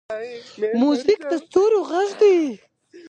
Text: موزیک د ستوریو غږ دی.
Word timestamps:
موزیک 0.79 1.21
د 1.31 1.33
ستوریو 1.43 1.87
غږ 1.89 2.09
دی. 2.21 2.37